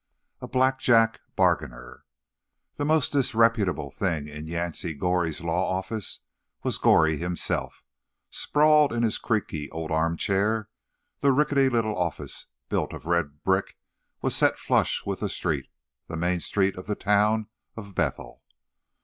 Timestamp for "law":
5.41-5.77